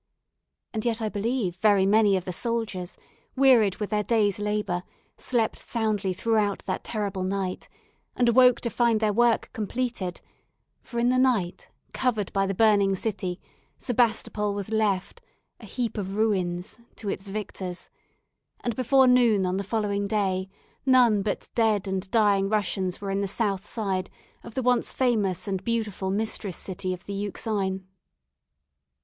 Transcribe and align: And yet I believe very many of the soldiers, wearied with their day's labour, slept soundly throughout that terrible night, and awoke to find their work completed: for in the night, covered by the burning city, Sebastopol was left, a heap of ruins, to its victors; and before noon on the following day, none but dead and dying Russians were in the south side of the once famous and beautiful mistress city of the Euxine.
And 0.73 0.83
yet 0.83 0.99
I 0.99 1.09
believe 1.09 1.57
very 1.57 1.85
many 1.85 2.17
of 2.17 2.25
the 2.25 2.33
soldiers, 2.33 2.97
wearied 3.35 3.75
with 3.75 3.91
their 3.91 4.01
day's 4.01 4.39
labour, 4.39 4.81
slept 5.15 5.59
soundly 5.59 6.11
throughout 6.11 6.65
that 6.65 6.83
terrible 6.83 7.21
night, 7.23 7.69
and 8.15 8.27
awoke 8.27 8.59
to 8.61 8.71
find 8.71 8.99
their 8.99 9.13
work 9.13 9.51
completed: 9.53 10.19
for 10.81 10.97
in 10.99 11.09
the 11.09 11.19
night, 11.19 11.69
covered 11.93 12.33
by 12.33 12.47
the 12.47 12.55
burning 12.55 12.95
city, 12.95 13.39
Sebastopol 13.77 14.55
was 14.55 14.71
left, 14.71 15.21
a 15.59 15.67
heap 15.67 15.99
of 15.99 16.15
ruins, 16.15 16.79
to 16.95 17.07
its 17.07 17.27
victors; 17.27 17.91
and 18.61 18.75
before 18.75 19.05
noon 19.05 19.45
on 19.45 19.57
the 19.57 19.63
following 19.63 20.07
day, 20.07 20.49
none 20.83 21.21
but 21.21 21.47
dead 21.53 21.87
and 21.87 22.09
dying 22.09 22.49
Russians 22.49 22.99
were 23.01 23.11
in 23.11 23.21
the 23.21 23.27
south 23.27 23.67
side 23.67 24.09
of 24.43 24.55
the 24.55 24.63
once 24.63 24.91
famous 24.91 25.47
and 25.47 25.63
beautiful 25.63 26.09
mistress 26.09 26.57
city 26.57 26.91
of 26.91 27.05
the 27.05 27.13
Euxine. 27.13 27.85